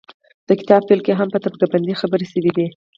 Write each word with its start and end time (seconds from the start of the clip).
د 0.47 0.49
کتاب 0.59 0.81
پيل 0.87 0.99
کې 1.05 1.13
هم 1.19 1.27
په 1.33 1.39
طبقه 1.43 1.65
باندې 1.71 1.99
خبرې 2.01 2.27
شوي 2.33 2.51
دي 2.57 2.67